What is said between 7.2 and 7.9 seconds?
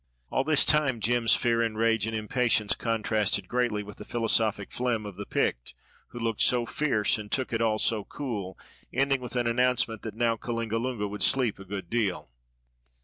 took it all